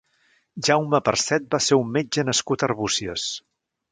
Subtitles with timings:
[0.67, 3.29] Jaume Parcet va ser un metge nascut a Arbúcies.